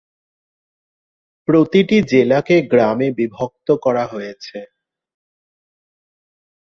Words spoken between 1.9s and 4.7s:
জেলাকে গ্রামে বিভক্ত করা হয়েছে।